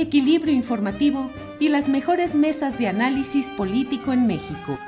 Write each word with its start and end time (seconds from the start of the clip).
equilibrio 0.00 0.54
informativo 0.54 1.30
y 1.58 1.68
las 1.68 1.88
mejores 1.88 2.34
mesas 2.34 2.78
de 2.78 2.88
análisis 2.88 3.48
político 3.50 4.12
en 4.12 4.26
México. 4.26 4.78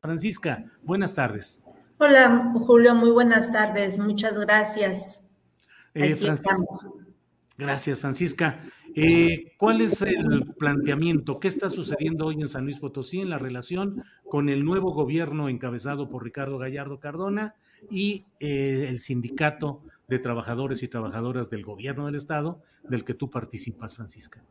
Francisca, 0.00 0.64
buenas 0.82 1.14
tardes. 1.14 1.60
Hola, 1.98 2.52
Julio, 2.54 2.94
muy 2.94 3.10
buenas 3.10 3.52
tardes. 3.52 3.98
Muchas 3.98 4.38
gracias. 4.38 5.24
Eh, 5.94 6.16
Francisca, 6.16 6.56
gracias, 7.56 8.00
Francisca. 8.00 8.60
Eh, 8.96 9.52
¿Cuál 9.58 9.80
es 9.80 10.02
el 10.02 10.54
planteamiento? 10.58 11.40
¿Qué 11.40 11.48
está 11.48 11.70
sucediendo 11.70 12.26
hoy 12.26 12.40
en 12.40 12.48
San 12.48 12.64
Luis 12.64 12.78
Potosí 12.78 13.20
en 13.20 13.30
la 13.30 13.38
relación 13.38 14.04
con 14.28 14.48
el 14.48 14.64
nuevo 14.64 14.92
gobierno 14.92 15.48
encabezado 15.48 16.08
por 16.08 16.24
Ricardo 16.24 16.58
Gallardo 16.58 17.00
Cardona 17.00 17.54
y 17.90 18.24
eh, 18.40 18.86
el 18.88 18.98
sindicato 18.98 19.82
de 20.08 20.18
trabajadores 20.18 20.82
y 20.82 20.88
trabajadoras 20.88 21.50
del 21.50 21.64
gobierno 21.64 22.06
del 22.06 22.16
estado 22.16 22.62
del 22.82 23.04
que 23.04 23.14
tú 23.14 23.30
participas, 23.30 23.94
Francisca? 23.94 24.42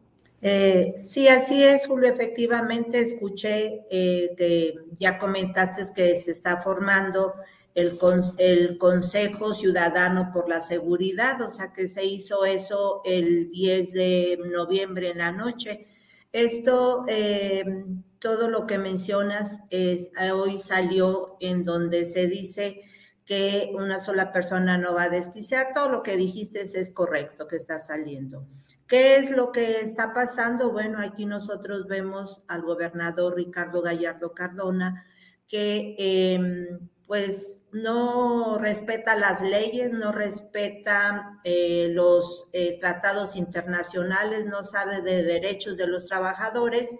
Eh, 0.41 0.95
sí, 0.97 1.27
así 1.27 1.63
es, 1.63 1.87
Julio. 1.87 2.09
Efectivamente, 2.09 2.99
escuché 2.99 3.81
que 3.89 4.75
ya 4.99 5.17
comentaste 5.17 5.83
que 5.95 6.17
se 6.17 6.31
está 6.31 6.57
formando 6.57 7.33
el, 7.75 7.97
el 8.37 8.77
Consejo 8.77 9.53
Ciudadano 9.55 10.31
por 10.31 10.47
la 10.47 10.61
Seguridad, 10.61 11.41
o 11.41 11.49
sea 11.49 11.73
que 11.73 11.88
se 11.88 12.05
hizo 12.05 12.45
eso 12.45 13.01
el 13.03 13.49
10 13.51 13.93
de 13.93 14.39
noviembre 14.51 15.09
en 15.09 15.19
la 15.19 15.31
noche. 15.31 15.88
Esto, 16.31 17.05
eh, 17.07 17.63
todo 18.19 18.49
lo 18.49 18.65
que 18.65 18.77
mencionas, 18.77 19.61
es, 19.69 20.09
hoy 20.33 20.59
salió 20.59 21.38
en 21.39 21.63
donde 21.63 22.05
se 22.05 22.28
dice 22.28 22.81
que 23.25 23.72
una 23.73 24.00
sola 24.00 24.31
persona 24.31 24.78
no 24.78 24.94
va 24.94 25.03
a 25.03 25.09
desquiciar. 25.09 25.73
Todo 25.73 25.89
lo 25.89 26.03
que 26.03 26.17
dijiste 26.17 26.61
es 26.61 26.91
correcto 26.91 27.47
que 27.47 27.56
está 27.56 27.79
saliendo. 27.79 28.47
¿Qué 28.88 29.16
es 29.16 29.31
lo 29.31 29.51
que 29.51 29.79
está 29.79 30.13
pasando? 30.13 30.72
Bueno, 30.72 31.00
aquí 31.00 31.25
nosotros 31.25 31.88
vemos 31.88 32.44
al 32.47 32.63
gobernador 32.63 33.35
Ricardo 33.35 33.81
Gallardo 33.81 34.34
Cardona 34.34 35.06
que 35.47 35.95
eh, 35.97 36.79
pues 37.07 37.63
no 37.72 38.57
respeta 38.57 39.16
las 39.16 39.41
leyes, 39.41 39.94
no 39.94 40.11
respeta 40.11 41.40
eh, 41.44 41.90
los 41.91 42.50
eh, 42.53 42.79
tratados 42.79 43.35
internacionales, 43.35 44.45
no 44.45 44.63
sabe 44.63 45.01
de 45.01 45.23
derechos 45.23 45.78
de 45.78 45.88
los 45.88 46.07
trabajadores 46.07 46.97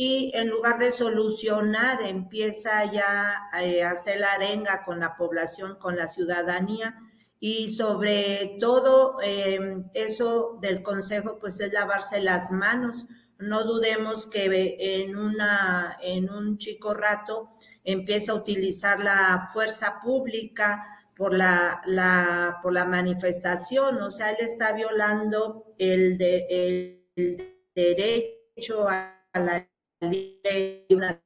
y 0.00 0.30
en 0.32 0.48
lugar 0.48 0.78
de 0.78 0.92
solucionar 0.92 2.00
empieza 2.02 2.84
ya 2.84 3.50
eh, 3.60 3.82
a 3.82 3.90
hacer 3.90 4.20
la 4.20 4.30
arenga 4.34 4.84
con 4.84 5.00
la 5.00 5.16
población, 5.16 5.76
con 5.76 5.96
la 5.96 6.06
ciudadanía 6.06 6.94
y 7.40 7.74
sobre 7.74 8.58
todo 8.60 9.16
eso 9.20 10.56
del 10.62 10.84
consejo 10.84 11.40
pues 11.40 11.58
es 11.58 11.72
lavarse 11.72 12.20
las 12.20 12.52
manos. 12.52 13.08
No 13.40 13.64
dudemos 13.64 14.28
que 14.28 14.76
en, 14.78 15.16
una, 15.16 15.98
en 16.00 16.30
un 16.30 16.58
chico 16.58 16.94
rato 16.94 17.50
empieza 17.82 18.30
a 18.30 18.36
utilizar 18.36 19.00
la 19.02 19.48
fuerza 19.52 19.98
pública 20.00 20.80
por 21.16 21.34
la, 21.34 21.82
la, 21.86 22.60
por 22.62 22.72
la 22.72 22.84
manifestación, 22.84 24.00
o 24.00 24.12
sea, 24.12 24.30
él 24.30 24.36
está 24.38 24.72
violando 24.72 25.74
el, 25.76 26.16
de, 26.16 26.46
el 27.16 27.58
derecho 27.74 28.88
a 28.88 29.18
la 29.34 29.66
libre, 30.00 30.86
una 30.90 31.20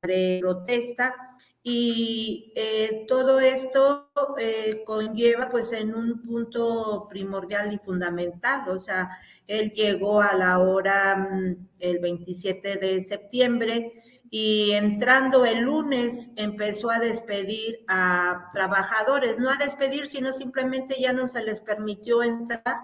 protesta 0.00 1.14
y 1.62 2.52
eh, 2.56 3.04
todo 3.06 3.38
esto 3.38 4.10
eh, 4.38 4.82
conlleva 4.84 5.48
pues 5.50 5.72
en 5.72 5.94
un 5.94 6.22
punto 6.22 7.06
primordial 7.08 7.72
y 7.72 7.78
fundamental, 7.78 8.68
o 8.68 8.78
sea, 8.78 9.10
él 9.46 9.72
llegó 9.72 10.22
a 10.22 10.34
la 10.34 10.58
hora 10.58 11.16
mm, 11.16 11.68
el 11.78 11.98
27 11.98 12.76
de 12.76 13.02
septiembre, 13.02 13.92
y 14.32 14.70
entrando 14.72 15.44
el 15.44 15.62
lunes 15.62 16.30
empezó 16.36 16.90
a 16.90 17.00
despedir 17.00 17.84
a 17.88 18.50
trabajadores, 18.54 19.38
no 19.38 19.50
a 19.50 19.56
despedir, 19.56 20.06
sino 20.06 20.32
simplemente 20.32 20.94
ya 21.00 21.12
no 21.12 21.26
se 21.26 21.42
les 21.42 21.58
permitió 21.58 22.22
entrar, 22.22 22.76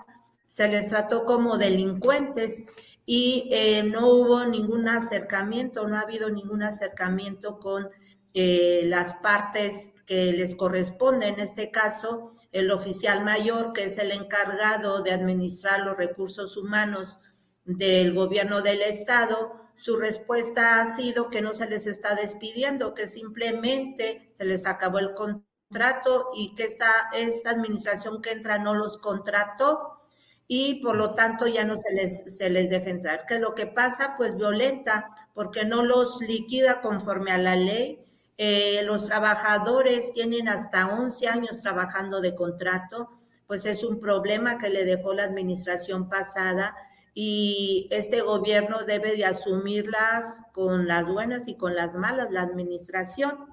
se 0.48 0.66
les 0.66 0.86
trató 0.86 1.24
como 1.24 1.56
delincuentes 1.56 2.66
y 3.06 3.48
eh, 3.52 3.84
no 3.84 4.08
hubo 4.10 4.44
ningún 4.44 4.88
acercamiento, 4.88 5.86
no 5.86 5.96
ha 5.96 6.00
habido 6.00 6.28
ningún 6.28 6.64
acercamiento 6.64 7.60
con 7.60 7.88
eh, 8.34 8.82
las 8.84 9.14
partes 9.14 9.92
que 10.04 10.32
les 10.32 10.56
corresponde, 10.56 11.28
en 11.28 11.40
este 11.40 11.70
caso 11.70 12.32
el 12.50 12.70
oficial 12.72 13.24
mayor, 13.24 13.72
que 13.72 13.84
es 13.84 13.98
el 13.98 14.10
encargado 14.10 15.02
de 15.02 15.12
administrar 15.12 15.80
los 15.80 15.96
recursos 15.96 16.56
humanos 16.56 17.20
del 17.64 18.12
gobierno 18.12 18.60
del 18.60 18.82
estado, 18.82 19.60
su 19.76 19.96
respuesta 19.96 20.80
ha 20.80 20.88
sido 20.88 21.30
que 21.30 21.42
no 21.42 21.54
se 21.54 21.68
les 21.68 21.86
está 21.86 22.14
despidiendo, 22.14 22.94
que 22.94 23.06
simplemente 23.06 24.32
se 24.36 24.44
les 24.44 24.66
acabó 24.66 24.98
el 24.98 25.14
contrato 25.14 26.30
y 26.34 26.54
que 26.54 26.64
esta, 26.64 27.10
esta 27.12 27.50
administración 27.50 28.22
que 28.22 28.32
entra 28.32 28.58
no 28.58 28.74
los 28.74 28.98
contrató 28.98 29.95
y 30.48 30.82
por 30.82 30.96
lo 30.96 31.14
tanto 31.14 31.46
ya 31.46 31.64
no 31.64 31.76
se 31.76 31.92
les, 31.92 32.36
se 32.36 32.50
les 32.50 32.70
deja 32.70 32.90
entrar. 32.90 33.24
¿Qué 33.26 33.34
es 33.34 33.40
lo 33.40 33.54
que 33.54 33.66
pasa? 33.66 34.14
Pues 34.16 34.36
violenta, 34.36 35.10
porque 35.34 35.64
no 35.64 35.82
los 35.82 36.20
liquida 36.20 36.80
conforme 36.80 37.32
a 37.32 37.38
la 37.38 37.56
ley. 37.56 37.98
Eh, 38.38 38.82
los 38.84 39.06
trabajadores 39.06 40.12
tienen 40.12 40.48
hasta 40.48 40.88
11 40.88 41.28
años 41.28 41.62
trabajando 41.62 42.20
de 42.20 42.34
contrato, 42.34 43.10
pues 43.46 43.64
es 43.64 43.82
un 43.82 43.98
problema 43.98 44.58
que 44.58 44.68
le 44.68 44.84
dejó 44.84 45.14
la 45.14 45.24
administración 45.24 46.08
pasada 46.08 46.74
y 47.18 47.88
este 47.90 48.20
gobierno 48.20 48.84
debe 48.84 49.16
de 49.16 49.24
asumirlas 49.24 50.42
con 50.52 50.86
las 50.86 51.08
buenas 51.08 51.48
y 51.48 51.56
con 51.56 51.74
las 51.74 51.96
malas, 51.96 52.30
la 52.30 52.42
administración. 52.42 53.46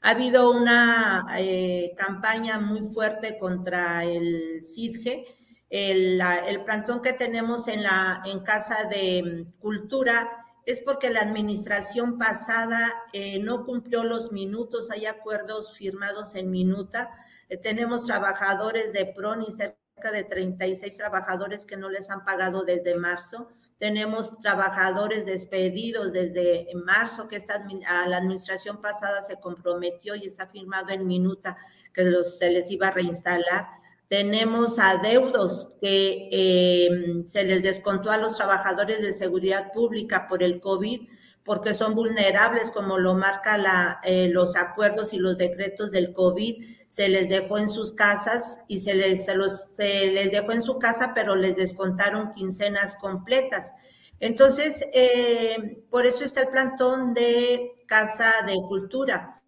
Ha 0.00 0.10
habido 0.10 0.50
una 0.50 1.24
eh, 1.38 1.94
campaña 1.96 2.58
muy 2.58 2.80
fuerte 2.80 3.38
contra 3.38 4.04
el 4.04 4.62
CISGE. 4.64 5.24
El, 5.72 6.20
el, 6.20 6.64
plantón 6.64 7.00
que 7.00 7.14
tenemos 7.14 7.66
en, 7.66 7.82
la, 7.82 8.22
en 8.26 8.40
Casa 8.40 8.84
de 8.90 9.46
Cultura 9.58 10.44
es 10.66 10.80
porque 10.80 11.08
la 11.08 11.20
administración 11.20 12.18
pasada 12.18 12.92
eh, 13.14 13.38
no 13.38 13.64
cumplió 13.64 14.04
los 14.04 14.32
minutos, 14.32 14.90
hay 14.90 15.06
acuerdos 15.06 15.74
firmados 15.74 16.34
en 16.34 16.50
minuta. 16.50 17.10
Eh, 17.48 17.56
tenemos 17.56 18.04
trabajadores 18.04 18.92
de 18.92 19.06
PRONI 19.06 19.50
cerca 19.50 20.12
de 20.12 20.24
36 20.24 20.94
trabajadores 20.94 21.64
que 21.64 21.78
no 21.78 21.88
les 21.88 22.10
han 22.10 22.22
pagado 22.22 22.64
desde 22.64 22.94
marzo. 22.96 23.48
Tenemos 23.78 24.38
trabajadores 24.40 25.24
despedidos 25.24 26.12
desde 26.12 26.68
marzo, 26.84 27.28
que 27.28 27.36
esta, 27.36 27.66
a 27.88 28.06
la 28.08 28.18
administración 28.18 28.82
pasada 28.82 29.22
se 29.22 29.40
comprometió 29.40 30.16
y 30.16 30.26
está 30.26 30.46
firmado 30.46 30.90
en 30.90 31.06
minuta 31.06 31.56
que 31.94 32.04
los, 32.04 32.38
se 32.38 32.50
les 32.50 32.70
iba 32.70 32.88
a 32.88 32.90
reinstalar. 32.90 33.81
Tenemos 34.12 34.78
adeudos 34.78 35.70
que 35.80 36.28
em, 36.30 37.26
se 37.26 37.44
les 37.44 37.62
descontó 37.62 38.10
a 38.10 38.18
los 38.18 38.36
trabajadores 38.36 39.00
de 39.00 39.14
seguridad 39.14 39.72
pública 39.72 40.28
por 40.28 40.42
el 40.42 40.60
COVID, 40.60 41.08
porque 41.42 41.72
son 41.72 41.94
vulnerables, 41.94 42.70
como 42.70 42.98
lo 42.98 43.14
marca 43.14 43.56
la, 43.56 44.00
eh, 44.04 44.28
los 44.28 44.54
acuerdos 44.54 45.14
y 45.14 45.18
los 45.18 45.38
decretos 45.38 45.92
del 45.92 46.12
COVID, 46.12 46.62
se 46.88 47.08
les 47.08 47.30
dejó 47.30 47.56
en 47.56 47.70
sus 47.70 47.92
casas 47.92 48.60
y 48.68 48.80
se 48.80 48.92
les, 48.92 49.24
se 49.24 50.06
les 50.08 50.30
dejó 50.30 50.52
en 50.52 50.60
su 50.60 50.78
casa, 50.78 51.12
pero 51.14 51.34
les 51.34 51.56
descontaron 51.56 52.34
quincenas 52.34 52.96
completas. 52.96 53.72
Entonces, 54.20 54.84
eh, 54.92 55.86
por 55.88 56.04
eso 56.04 56.22
está 56.22 56.42
el 56.42 56.48
plantón 56.48 57.14
de 57.14 57.80
Casa 57.86 58.30
de 58.46 58.56
Cultura. 58.68 59.41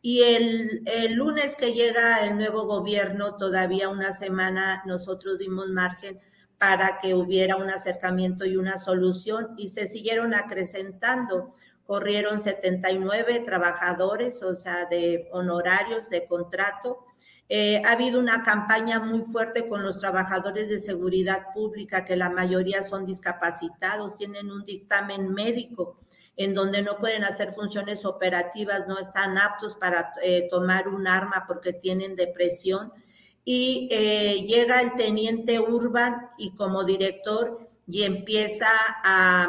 Y 0.00 0.22
el, 0.22 0.82
el, 0.86 1.14
lunes 1.14 1.56
que 1.56 1.72
llega 1.72 2.24
el 2.24 2.36
nuevo 2.36 2.64
gobierno, 2.66 3.36
todavía 3.36 3.88
una 3.88 4.12
semana, 4.12 4.82
nosotros 4.86 5.38
dimos 5.38 5.68
margen 5.70 6.20
para 6.58 6.98
que 6.98 7.14
hubiera 7.14 7.56
un 7.56 7.70
acercamiento 7.70 8.44
y 8.44 8.56
una 8.56 8.78
solución 8.78 9.54
y 9.56 9.68
se 9.68 9.86
siguieron 9.86 10.34
acrecentando. 10.34 11.52
Corrieron 11.84 12.40
79 12.40 13.40
trabajadores, 13.40 14.42
o 14.42 14.54
sea, 14.54 14.86
de 14.86 15.28
honorarios, 15.32 16.10
de 16.10 16.26
contrato. 16.26 17.04
Eh, 17.48 17.80
ha 17.84 17.92
habido 17.92 18.20
una 18.20 18.42
campaña 18.42 19.00
muy 19.00 19.22
fuerte 19.22 19.68
con 19.68 19.82
los 19.82 19.98
trabajadores 19.98 20.68
de 20.68 20.78
seguridad 20.78 21.46
pública, 21.54 22.04
que 22.04 22.14
la 22.14 22.28
mayoría 22.28 22.82
son 22.82 23.06
discapacitados, 23.06 24.18
tienen 24.18 24.50
un 24.50 24.64
dictamen 24.66 25.32
médico 25.32 25.98
en 26.38 26.54
donde 26.54 26.82
no 26.82 26.96
pueden 26.98 27.24
hacer 27.24 27.52
funciones 27.52 28.04
operativas, 28.04 28.86
no 28.86 28.98
están 28.98 29.36
aptos 29.36 29.74
para 29.74 30.14
eh, 30.22 30.46
tomar 30.48 30.88
un 30.88 31.08
arma 31.08 31.44
porque 31.46 31.72
tienen 31.72 32.14
depresión 32.14 32.92
y 33.44 33.88
eh, 33.90 34.44
llega 34.46 34.80
el 34.80 34.94
teniente 34.94 35.58
Urban 35.58 36.30
y 36.38 36.54
como 36.54 36.84
director 36.84 37.66
y 37.88 38.04
empieza 38.04 38.68
a, 39.02 39.48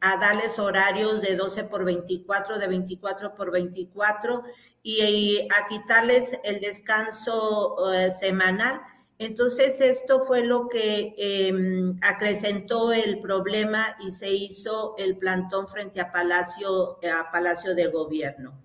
darles 0.00 0.58
horarios 0.58 1.20
de 1.20 1.36
12 1.36 1.64
por 1.64 1.84
24, 1.84 2.58
de 2.58 2.68
24 2.68 3.34
por 3.34 3.50
24 3.50 4.44
y, 4.82 5.40
a 5.40 5.66
quitarles 5.68 6.38
el 6.42 6.60
descanso 6.60 7.92
eh, 7.92 8.10
semanal. 8.12 8.80
Entonces 9.20 9.82
esto 9.82 10.22
fue 10.22 10.42
lo 10.42 10.66
que 10.66 11.14
em, 11.18 11.98
acrecentó 12.00 12.90
el 12.90 13.20
problema 13.20 13.94
y 14.02 14.12
se 14.12 14.30
hizo 14.32 14.94
el 14.96 15.18
plantón 15.18 15.68
frente 15.68 16.00
a 16.00 16.10
Palacio, 16.10 16.96
de 17.02 17.86
Gobierno. 17.92 18.58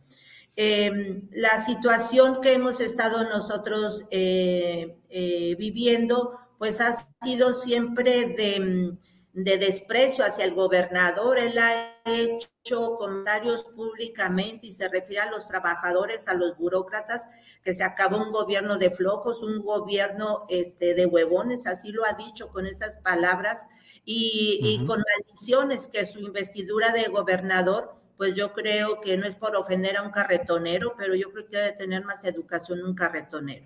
Em, 0.56 1.28
la 1.32 1.62
situación 1.62 2.40
que 2.40 2.54
hemos 2.54 2.80
estado 2.80 3.26
nosotros 3.26 4.06
eh, 4.12 4.98
eh, 5.10 5.56
viviendo, 5.60 6.40
pues 6.58 6.80
ha 6.80 7.06
sido 7.22 7.54
siempre 7.54 8.26
de, 8.26 8.96
de, 9.36 9.58
desprecio 9.58 10.26
hacia 10.26 10.46
el 10.46 10.56
gobernador. 10.56 11.38
Él 11.38 11.58
ha 11.60 11.94
hecho 12.06 12.96
comentarios 12.98 13.64
públicamente 13.76 14.68
y 14.68 14.72
se 14.72 14.88
refiere 14.88 15.22
a 15.22 15.30
los 15.30 15.48
trabajadores, 15.48 16.28
a 16.28 16.34
los 16.34 16.58
burócratas, 16.58 17.30
que 17.62 17.74
se 17.74 17.84
acabó 17.84 18.18
un 18.18 18.32
gobierno 18.32 18.78
de 18.78 18.90
flojos, 18.90 19.44
un 19.44 19.60
gobierno 19.60 20.46
este, 20.50 20.96
de 20.96 21.06
huevones, 21.06 21.68
así 21.68 21.92
lo 21.92 22.06
ha 22.06 22.14
dicho 22.14 22.48
con 22.48 22.66
esas 22.66 22.96
palabras, 22.98 23.68
y, 24.08 24.60
y 24.62 24.86
con 24.86 25.04
maldiciones 25.16 25.88
que 25.88 26.06
su 26.06 26.20
investidura 26.20 26.92
de 26.92 27.06
gobernador 27.06 27.96
pues 28.18 28.34
yo 28.34 28.54
creo 28.54 29.02
que 29.02 29.18
no 29.18 29.26
es 29.26 29.36
por 29.36 29.56
ofender 29.56 29.98
a 29.98 30.04
un 30.04 30.12
carretonero, 30.12 30.96
pero 30.98 31.16
yo 31.16 31.32
creo 31.32 31.48
que 31.48 31.58
debe 31.58 31.72
tener 31.74 32.04
más 32.06 32.24
educación 32.24 32.84
un 32.84 32.96
carretonero. 32.96 33.66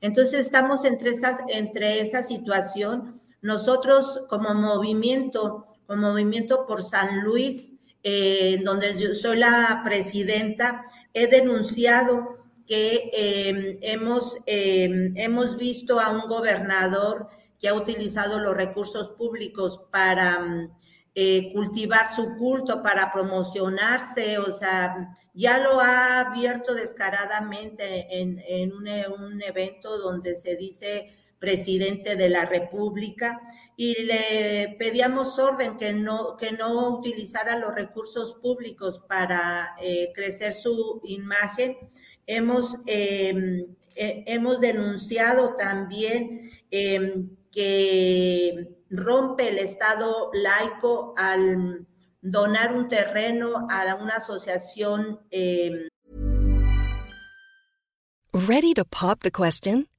Entonces 0.00 0.40
estamos 0.40 0.84
entre, 0.84 1.10
estas, 1.10 1.40
entre 1.48 2.00
esa 2.00 2.22
situación. 2.22 3.20
Nosotros 3.42 4.22
como 4.28 4.54
movimiento, 4.54 5.66
como 5.86 6.10
movimiento 6.10 6.66
por 6.66 6.82
San 6.82 7.22
Luis, 7.22 7.74
eh, 8.02 8.60
donde 8.64 8.98
yo 8.98 9.14
soy 9.14 9.38
la 9.38 9.82
presidenta, 9.84 10.84
he 11.12 11.26
denunciado 11.26 12.36
que 12.66 13.10
eh, 13.14 13.78
hemos, 13.80 14.38
eh, 14.46 15.12
hemos 15.16 15.56
visto 15.56 15.98
a 15.98 16.10
un 16.10 16.28
gobernador 16.28 17.28
que 17.58 17.68
ha 17.68 17.74
utilizado 17.74 18.38
los 18.38 18.54
recursos 18.54 19.10
públicos 19.10 19.80
para 19.90 20.68
eh, 21.14 21.50
cultivar 21.52 22.14
su 22.14 22.36
culto, 22.36 22.80
para 22.82 23.12
promocionarse, 23.12 24.38
o 24.38 24.52
sea, 24.52 25.16
ya 25.34 25.58
lo 25.58 25.80
ha 25.80 26.20
abierto 26.20 26.74
descaradamente 26.74 28.20
en, 28.20 28.38
en 28.46 28.72
un, 28.72 29.42
evento 29.42 29.98
donde 29.98 30.36
se 30.36 30.54
dice 30.54 31.16
presidente 31.38 32.16
de 32.16 32.28
la 32.28 32.44
República 32.44 33.40
y 33.76 34.02
le 34.02 34.76
pedíamos 34.78 35.38
orden 35.38 35.76
que 35.76 35.92
no, 35.92 36.36
que 36.36 36.52
no 36.52 36.98
utilizara 36.98 37.56
los 37.56 37.74
recursos 37.74 38.34
públicos 38.42 39.00
para 39.08 39.76
eh, 39.80 40.12
crecer 40.14 40.52
su 40.52 41.00
imagen. 41.04 41.76
Hemos, 42.26 42.78
em, 42.86 43.66
hemos 43.94 44.60
denunciado 44.60 45.54
también 45.54 46.50
em, 46.70 47.30
que 47.52 48.68
rompe 48.90 49.48
el 49.48 49.58
Estado 49.58 50.30
laico 50.32 51.14
al 51.16 51.86
donar 52.20 52.74
un 52.74 52.88
terreno 52.88 53.66
a 53.70 53.94
una 53.94 54.16
asociación. 54.16 55.20
Eh... 55.30 55.88
Ready 58.32 58.74
to 58.74 58.84
pop 58.84 59.20
the 59.20 59.30
question? 59.30 59.86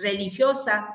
Religiosa 0.00 0.88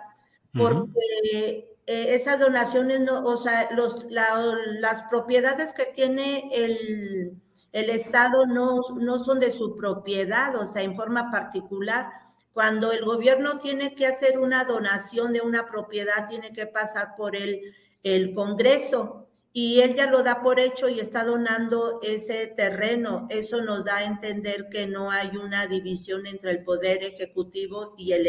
porque 0.53 1.77
eh, 1.85 2.15
esas 2.15 2.39
donaciones 2.39 3.01
no, 3.01 3.25
o 3.25 3.37
sea, 3.37 3.69
los, 3.71 4.05
la, 4.09 4.41
las 4.79 5.03
propiedades 5.03 5.73
que 5.73 5.85
tiene 5.85 6.49
el 6.53 7.41
el 7.75 7.89
Estado 7.89 8.45
no, 8.45 8.79
no 8.95 9.21
son 9.21 9.41
de 9.41 9.51
su 9.51 9.75
propiedad, 9.75 10.55
o 10.55 10.65
sea, 10.65 10.81
en 10.81 10.95
forma 10.95 11.29
particular. 11.29 12.09
Cuando 12.53 12.93
el 12.93 13.03
gobierno 13.03 13.59
tiene 13.59 13.95
que 13.95 14.07
hacer 14.07 14.39
una 14.39 14.63
donación 14.63 15.33
de 15.33 15.41
una 15.41 15.65
propiedad, 15.65 16.29
tiene 16.29 16.53
que 16.53 16.67
pasar 16.67 17.17
por 17.17 17.35
el, 17.35 17.75
el 18.01 18.33
Congreso 18.33 19.24
y 19.57 19.79
él 19.79 19.95
ya 19.95 20.07
lo 20.07 20.21
da 20.21 20.41
por 20.41 20.59
hecho 20.59 20.89
y 20.89 20.99
está 20.99 21.23
donando 21.23 22.01
ese 22.03 22.47
terreno. 22.47 23.25
Eso 23.29 23.61
nos 23.61 23.85
da 23.85 23.99
a 23.99 24.03
entender 24.03 24.67
que 24.69 24.85
no 24.85 25.09
hay 25.09 25.37
una 25.37 25.65
división 25.65 26.27
entre 26.27 26.51
el 26.51 26.65
poder 26.65 27.05
ejecutivo 27.05 27.95
y 27.97 28.11
el, 28.11 28.25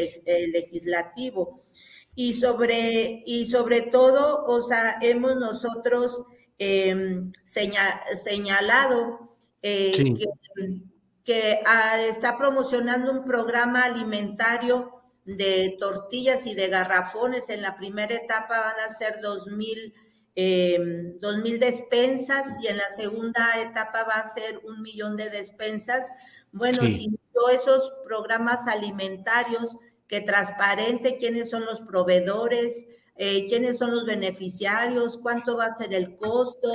legislativo. 0.52 1.62
Y 2.14 2.34
sobre, 2.34 3.24
y 3.26 3.46
sobre 3.46 3.82
todo, 3.82 4.44
o 4.44 4.62
sea, 4.62 4.98
hemos 5.02 5.34
nosotros 5.34 6.22
em, 6.58 7.32
señalado 7.44 9.36
eh, 9.62 10.14
que, 11.24 11.58
ah, 11.66 12.02
está 12.02 12.38
promocionando 12.38 13.10
un 13.10 13.24
programa 13.24 13.82
alimentario 13.82 14.92
de 15.24 15.76
tortillas 15.80 16.46
y 16.46 16.54
de 16.54 16.68
garrafones. 16.68 17.50
En 17.50 17.62
la 17.62 17.76
primera 17.76 18.14
etapa 18.14 18.60
van 18.60 18.78
a 18.78 18.88
ser 18.88 19.18
2000 19.20 20.05
Em, 20.38 21.16
eh, 21.16 21.18
2.000 21.20 21.58
despensas 21.58 22.58
y 22.62 22.66
en 22.66 22.76
la 22.76 22.90
segunda 22.90 23.58
etapa 23.60 24.04
va 24.04 24.16
a 24.16 24.24
ser 24.24 24.60
un 24.64 24.82
millón 24.82 25.16
de 25.16 25.30
despensas. 25.30 26.12
Bueno, 26.52 26.82
sí. 26.82 26.94
si 26.94 27.08
no 27.08 27.48
esos 27.48 27.90
programas 28.04 28.66
alimentarios 28.66 29.76
que 30.06 30.20
transparente 30.20 31.16
quiénes 31.18 31.50
son 31.50 31.64
los 31.64 31.80
proveedores, 31.80 32.86
eh, 33.16 33.46
quiénes 33.48 33.78
son 33.78 33.92
los 33.92 34.04
beneficiarios, 34.04 35.18
cuánto 35.18 35.56
va 35.56 35.66
a 35.66 35.74
ser 35.74 35.94
el 35.94 36.16
costo, 36.16 36.70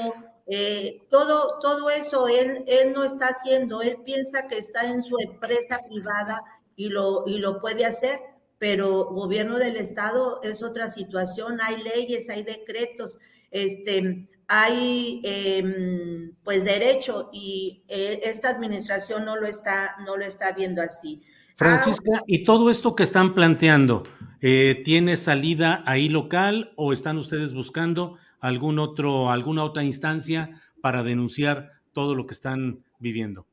eh, 0.47 1.03
todo, 1.09 1.59
todo 1.59 1.89
eso 1.91 2.27
él, 2.27 2.63
él 2.67 2.93
no 2.93 3.03
está 3.03 3.27
haciendo, 3.27 3.81
él 3.81 3.97
piensa 4.03 4.47
que 4.47 4.57
está 4.57 4.89
en 4.89 5.03
su 5.03 5.17
empresa 5.19 5.79
privada 5.87 6.41
y 6.75 6.89
lo, 6.89 7.23
y 7.27 7.37
lo 7.37 7.61
puede 7.61 7.85
hacer, 7.85 8.19
pero 8.57 9.05
gobierno 9.05 9.59
del 9.59 9.77
Estado 9.77 10.41
es 10.41 10.63
otra 10.63 10.89
situación, 10.89 11.59
hay 11.61 11.81
leyes, 11.83 12.29
hay 12.29 12.43
decretos, 12.43 13.17
este, 13.51 14.27
hay 14.47 15.21
em, 15.23 16.33
pues 16.43 16.65
derecho 16.65 17.29
y 17.31 17.83
eh, 17.87 18.21
esta 18.23 18.49
administración 18.49 19.23
no 19.23 19.37
lo 19.37 19.47
está, 19.47 19.95
no 20.05 20.17
lo 20.17 20.25
está 20.25 20.51
viendo 20.51 20.81
así. 20.81 21.21
Francisca, 21.55 22.23
¿y 22.25 22.43
todo 22.43 22.71
esto 22.71 22.95
que 22.95 23.03
están 23.03 23.35
planteando 23.35 24.03
eh, 24.41 24.81
tiene 24.83 25.15
salida 25.15 25.83
ahí 25.85 26.09
local 26.09 26.73
o 26.75 26.91
están 26.91 27.17
ustedes 27.17 27.53
buscando 27.53 28.17
algún 28.39 28.79
otro, 28.79 29.29
alguna 29.29 29.63
otra 29.63 29.83
instancia 29.83 30.61
para 30.81 31.03
denunciar 31.03 31.71
todo 31.93 32.15
lo 32.15 32.25
que 32.25 32.33
están 32.33 32.83
viviendo? 32.99 33.45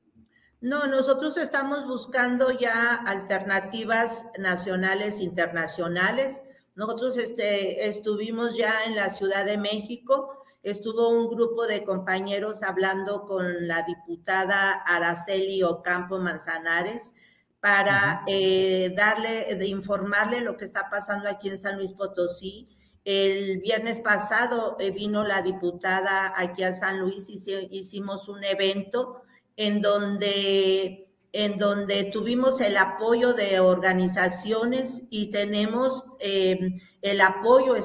No, 0.61 0.89
nosotros 0.89 1.37
estamos 1.37 1.87
buscando 1.87 2.51
ya 2.59 2.95
alternativas 2.95 4.25
nacionales, 4.39 5.21
internacionales. 5.21 6.43
Nosotros 6.79 7.19
este, 7.19 7.89
estuvimos 7.89 8.57
ya 8.57 8.85
en 8.87 8.95
la 8.95 9.13
Ciudad 9.13 9.45
de 9.45 9.59
México, 9.59 10.45
estuvo 10.63 11.09
un 11.09 11.29
grupo 11.29 11.67
de 11.67 11.83
compañeros 11.83 12.63
hablando 12.63 13.27
con 13.27 13.67
la 13.67 13.83
diputada 13.83 14.75
Araceli 14.87 15.65
Ocampo 15.65 16.21
Manzanares 16.21 17.17
para 17.59 18.23
eh, 18.29 18.95
darle, 18.97 19.57
de 19.57 19.67
informarle 19.67 20.41
lo 20.41 20.57
que 20.57 20.67
está 20.67 20.89
pasando 20.89 21.29
aquí 21.29 21.49
en 21.49 21.59
San 21.59 21.79
Luis 21.79 21.91
Potosí. 21.95 22.69
El 23.05 23.59
viernes 23.59 23.99
pasado 23.99 24.77
eh, 24.79 24.93
vino 24.93 25.25
la 25.25 25.43
diputada 25.43 26.33
aquí 26.37 26.63
a 26.63 26.73
San 26.73 27.01
Luis 27.01 27.29
y 27.29 27.77
hicimos 27.77 28.29
un 28.29 28.45
evento 28.45 29.23
en 29.57 29.83
donde 29.83 31.08
en 31.33 31.59
donde 31.59 32.05
tuvimos 32.05 32.61
el 32.61 32.77
apoyo 32.77 33.35
de 33.35 33.61
organizaciones 33.61 35.05
y 35.11 35.31
tenemos 35.31 36.05
eh, 36.21 36.81
el 37.03 37.21
apoyo, 37.21 37.77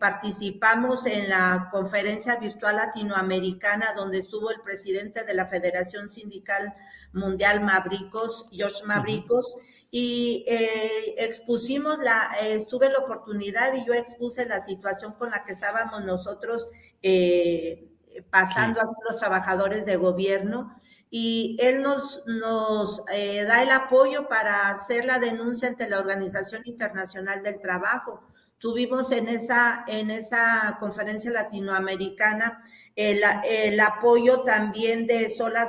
participamos 0.00 1.06
en 1.06 1.28
la 1.28 1.68
conferencia 1.70 2.36
virtual 2.36 2.76
latinoamericana 2.76 3.92
donde 3.94 4.18
estuvo 4.18 4.50
el 4.50 4.60
presidente 4.62 5.24
de 5.24 5.34
la 5.34 5.46
Federación 5.46 6.08
Sindical 6.08 6.74
Mundial 7.12 7.60
Mabricos, 7.60 8.46
George 8.50 8.84
Mabricos, 8.84 9.56
y 9.90 10.44
eh, 10.48 11.14
expusimos 11.18 11.98
la, 11.98 12.30
estuve 12.42 12.90
la 12.90 12.98
oportunidad 12.98 13.74
y 13.74 13.84
yo 13.84 13.92
expuse 13.92 14.46
la 14.46 14.60
situación 14.60 15.12
con 15.12 15.30
la 15.30 15.44
que 15.44 15.52
estábamos 15.52 16.04
nosotros 16.04 16.68
eh, 17.02 17.88
pasando 18.30 18.80
a 18.80 18.90
los 19.08 19.18
trabajadores 19.18 19.84
de 19.84 19.96
gobierno 19.96 20.80
y 21.10 21.56
él 21.60 21.82
nos, 21.82 22.22
nos 22.26 23.02
eh, 23.12 23.44
da 23.44 23.62
el 23.62 23.70
apoyo 23.72 24.28
para 24.28 24.68
hacer 24.68 25.04
la 25.04 25.18
denuncia 25.18 25.68
ante 25.68 25.88
la 25.88 25.98
Organización 25.98 26.62
Internacional 26.64 27.42
del 27.42 27.60
Trabajo. 27.60 28.22
Tuvimos 28.58 29.10
en 29.10 29.28
esa, 29.28 29.84
en 29.88 30.10
esa 30.10 30.76
conferencia 30.78 31.32
latinoamericana 31.32 32.62
el, 32.94 33.22
el 33.44 33.80
apoyo 33.80 34.42
también 34.42 35.06
de 35.06 35.28
Sola, 35.28 35.66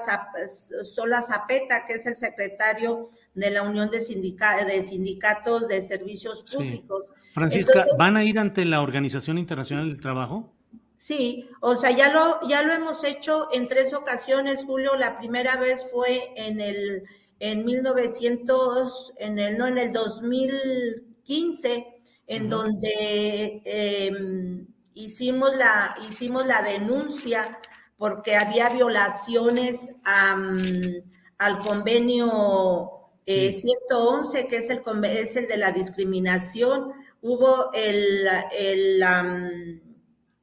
Sola 0.84 1.22
Zapeta, 1.22 1.86
que 1.86 1.94
es 1.94 2.06
el 2.06 2.18
secretario 2.18 3.08
de 3.34 3.50
la 3.50 3.64
Unión 3.64 3.90
de, 3.90 4.00
de 4.00 4.82
Sindicatos 4.82 5.68
de 5.68 5.82
Servicios 5.82 6.44
Públicos. 6.52 7.14
Francisca, 7.34 7.86
¿van 7.98 8.18
a 8.18 8.24
ir 8.24 8.38
ante 8.38 8.66
la 8.66 8.82
Organización 8.82 9.38
Internacional 9.38 9.90
del 9.90 10.02
Trabajo? 10.02 10.54
Sí, 11.02 11.50
o 11.62 11.76
sea, 11.76 11.90
ya 11.90 12.14
lo, 12.14 12.48
ya 12.48 12.62
lo 12.62 12.74
hemos 12.74 13.04
hecho 13.04 13.48
en 13.52 13.68
tres 13.68 13.92
ocasiones, 13.92 14.66
Julio. 14.66 14.96
La 14.98 15.18
primera 15.18 15.56
vez 15.58 15.84
fue 15.92 16.32
en 16.36 16.62
el 16.62 17.06
en 17.40 17.66
1900, 17.66 19.14
en 19.18 19.40
el 19.40 19.58
no 19.58 19.66
en 19.66 19.80
el 19.80 19.94
2015, 19.94 21.88
en 22.28 22.50
donde 22.50 23.64
em, 23.66 24.68
hicimos 24.94 25.56
la 25.56 25.96
hicimos 26.08 26.46
la 26.46 26.62
denuncia 26.62 27.58
porque 27.98 28.36
había 28.36 28.70
violaciones 28.70 29.96
al 30.04 31.60
convenio 31.66 33.10
111, 33.26 34.40
eh, 34.40 34.48
que 34.48 34.58
es 34.58 34.70
el 34.70 34.84
es 35.06 35.36
el 35.36 35.48
de 35.48 35.58
la 35.58 35.72
discriminación. 35.72 36.92
Hubo 37.24 37.72
el, 37.74 38.28
el 38.56 39.02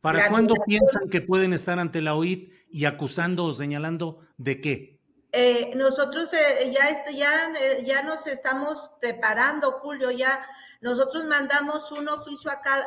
¿Para 0.00 0.28
cuándo 0.28 0.54
piensan 0.64 1.08
que 1.08 1.20
pueden 1.20 1.52
estar 1.52 1.78
ante 1.78 2.00
la 2.00 2.14
OIT 2.14 2.52
y 2.70 2.84
acusando 2.84 3.44
o 3.44 3.52
señalando 3.52 4.20
de 4.36 4.60
qué? 4.60 5.00
Eh, 5.32 5.72
nosotros 5.74 6.32
eh, 6.32 6.72
ya, 6.72 6.88
este, 6.88 7.14
ya, 7.14 7.52
eh, 7.60 7.84
ya 7.84 8.02
nos 8.02 8.26
estamos 8.26 8.90
preparando, 9.00 9.72
Julio, 9.72 10.10
ya 10.10 10.46
nosotros 10.80 11.24
mandamos 11.24 11.90
un 11.92 12.08
oficio 12.08 12.50
acá 12.50 12.86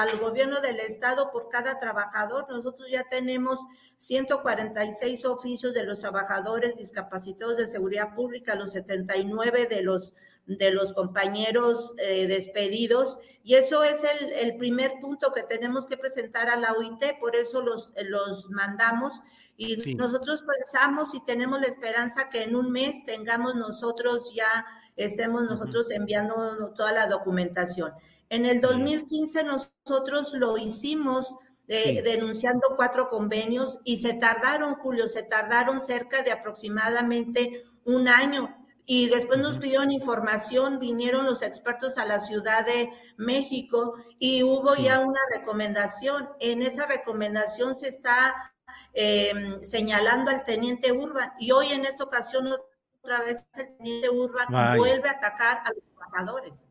al 0.00 0.18
gobierno 0.20 0.60
del 0.60 0.78
estado 0.78 1.32
por 1.32 1.48
cada 1.48 1.78
trabajador. 1.80 2.46
Nosotros 2.48 2.88
ya 2.88 3.02
tenemos 3.10 3.58
146 3.96 5.24
oficios 5.24 5.74
de 5.74 5.84
los 5.84 6.00
trabajadores 6.00 6.76
discapacitados 6.76 7.56
de 7.56 7.66
seguridad 7.66 8.14
pública, 8.14 8.54
los 8.54 8.72
79 8.72 9.66
de 9.66 9.82
los 9.82 10.14
de 10.58 10.72
los 10.72 10.92
compañeros 10.92 11.94
eh, 11.98 12.26
despedidos. 12.26 13.18
Y 13.42 13.54
eso 13.54 13.84
es 13.84 14.02
el, 14.04 14.56
primer 14.56 14.92
punto 15.00 15.32
que 15.32 15.42
tenemos 15.42 15.86
que 15.86 15.96
presentar 15.96 16.50
a 16.50 16.56
la 16.56 16.72
OIT, 16.72 17.18
por 17.18 17.36
eso 17.36 17.62
los, 17.62 17.90
los 18.08 18.50
mandamos. 18.50 19.12
Y 19.56 19.94
nosotros 19.94 20.42
pensamos 20.42 21.14
y 21.14 21.24
tenemos 21.24 21.60
la 21.60 21.66
esperanza 21.66 22.28
que 22.30 22.44
en 22.44 22.56
un 22.56 22.70
mes 22.70 23.04
tengamos 23.04 23.54
nosotros 23.54 24.32
ya, 24.34 24.64
estemos 24.96 25.42
nosotros 25.42 25.90
enviando 25.90 26.72
toda 26.76 26.92
la 26.92 27.06
documentación. 27.06 27.92
En 28.28 28.46
el 28.46 28.60
2015 28.60 29.44
nosotros 29.44 30.32
lo 30.34 30.56
hicimos 30.56 31.34
eh, 31.68 32.02
denunciando 32.02 32.74
cuatro 32.76 33.08
convenios 33.08 33.78
y 33.84 33.98
se 33.98 34.14
tardaron, 34.14 34.74
Julio, 34.74 35.08
se 35.08 35.22
tardaron 35.22 35.80
cerca 35.80 36.22
de 36.22 36.32
aproximadamente 36.32 37.62
un 37.84 38.08
año 38.08 38.59
y 38.86 39.08
después 39.08 39.38
nos 39.38 39.58
pidieron 39.58 39.90
información, 39.90 40.78
vinieron 40.78 41.26
los 41.26 41.42
expertos 41.42 41.98
a 41.98 42.04
la 42.04 42.20
Ciudad 42.20 42.66
de 42.66 42.90
México 43.16 43.94
y 44.18 44.42
hubo 44.42 44.74
ya 44.76 45.00
una 45.00 45.20
recomendación. 45.32 46.28
En 46.40 46.62
esa 46.62 46.86
recomendación 46.86 47.74
se 47.74 47.88
está 47.88 48.52
em, 48.92 49.62
señalando 49.62 50.30
al 50.30 50.44
teniente 50.44 50.92
Urban 50.92 51.32
y 51.38 51.52
hoy 51.52 51.72
en 51.72 51.84
esta 51.84 52.04
ocasión 52.04 52.48
otra 53.02 53.20
vez 53.22 53.44
el 53.56 53.76
teniente 53.76 54.10
Urban 54.10 54.76
vuelve 54.76 55.08
a 55.08 55.12
atacar 55.12 55.62
a 55.64 55.72
los 55.72 55.90
trabajadores. 55.90 56.68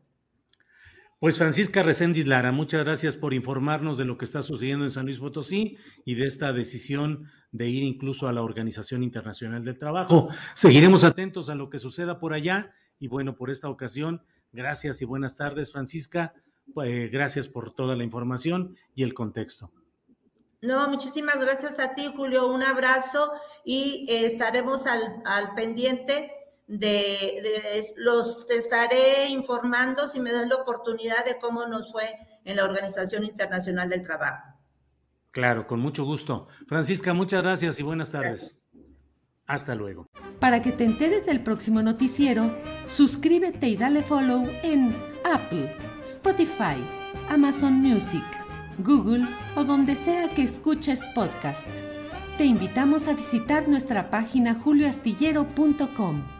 Pues 1.20 1.36
Francisca 1.36 1.82
Reséndiz 1.82 2.26
Lara, 2.26 2.50
muchas 2.50 2.82
gracias 2.82 3.14
por 3.14 3.34
informarnos 3.34 3.98
de 3.98 4.06
lo 4.06 4.16
que 4.16 4.24
está 4.24 4.42
sucediendo 4.42 4.86
en 4.86 4.90
San 4.90 5.04
Luis 5.04 5.18
Potosí 5.18 5.76
y 6.06 6.14
de 6.14 6.26
esta 6.26 6.54
decisión 6.54 7.30
de 7.52 7.68
ir 7.68 7.82
incluso 7.82 8.26
a 8.26 8.32
la 8.32 8.40
Organización 8.40 9.02
Internacional 9.02 9.62
del 9.62 9.78
Trabajo. 9.78 10.30
Seguiremos 10.54 11.04
atentos 11.04 11.50
a 11.50 11.54
lo 11.54 11.68
que 11.68 11.78
suceda 11.78 12.18
por 12.18 12.32
allá 12.32 12.72
y 12.98 13.08
bueno, 13.08 13.36
por 13.36 13.50
esta 13.50 13.68
ocasión, 13.68 14.24
gracias 14.50 15.02
y 15.02 15.04
buenas 15.04 15.36
tardes, 15.36 15.72
Francisca. 15.72 16.32
Pues, 16.72 17.10
gracias 17.10 17.48
por 17.48 17.74
toda 17.74 17.96
la 17.96 18.04
información 18.04 18.74
y 18.94 19.02
el 19.02 19.12
contexto. 19.12 19.70
No, 20.62 20.88
muchísimas 20.88 21.38
gracias 21.38 21.80
a 21.80 21.94
ti, 21.94 22.10
Julio. 22.16 22.48
Un 22.48 22.62
abrazo 22.62 23.30
y 23.62 24.06
eh, 24.08 24.24
estaremos 24.24 24.86
al, 24.86 25.20
al 25.26 25.54
pendiente 25.54 26.32
de, 26.70 27.84
los 27.96 28.48
estaré 28.50 29.28
informando 29.28 30.08
si 30.08 30.20
me 30.20 30.32
dan 30.32 30.48
la 30.48 30.56
oportunidad 30.56 31.24
de 31.24 31.36
cómo 31.38 31.66
nos 31.66 31.90
fue 31.90 32.16
en 32.44 32.56
la 32.56 32.64
Organización 32.64 33.24
Internacional 33.24 33.88
del 33.88 34.02
Trabajo. 34.02 34.56
Claro, 35.32 35.66
con 35.66 35.80
mucho 35.80 36.04
gusto. 36.04 36.48
Francisca, 36.66 37.12
muchas 37.12 37.42
gracias 37.42 37.78
y 37.80 37.82
buenas 37.82 38.10
tardes. 38.10 38.62
Hasta 39.46 39.74
luego. 39.74 40.06
Para 40.38 40.62
que 40.62 40.70
te 40.70 40.84
enteres 40.84 41.26
del 41.26 41.42
próximo 41.42 41.82
noticiero, 41.82 42.56
suscríbete 42.84 43.68
y 43.68 43.76
dale 43.76 44.02
follow 44.02 44.48
en 44.62 44.96
Apple, 45.24 45.76
Spotify, 46.04 46.84
Amazon 47.28 47.74
Music, 47.74 48.24
Google 48.78 49.26
o 49.56 49.64
donde 49.64 49.96
sea 49.96 50.32
que 50.34 50.44
escuches 50.44 51.04
podcast. 51.16 51.68
Te 52.38 52.44
invitamos 52.44 53.08
a 53.08 53.12
visitar 53.12 53.68
nuestra 53.68 54.08
página 54.08 54.54
julioastillero.com. 54.54 56.39